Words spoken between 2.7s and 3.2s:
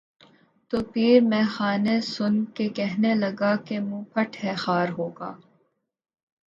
کہنے